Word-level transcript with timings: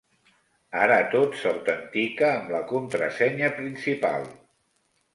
Ara 0.85 0.97
tot 1.11 1.37
s'autentica 1.43 2.31
amb 2.39 2.51
la 2.57 2.65
contrasenya 2.75 3.55
principal. 3.63 4.31